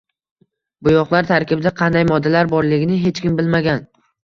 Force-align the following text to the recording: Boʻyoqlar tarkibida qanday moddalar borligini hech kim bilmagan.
Boʻyoqlar 0.87 1.27
tarkibida 1.33 1.73
qanday 1.83 2.07
moddalar 2.15 2.51
borligini 2.57 3.01
hech 3.07 3.25
kim 3.29 3.39
bilmagan. 3.43 3.89